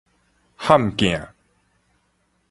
[0.59, 1.29] 譀鏡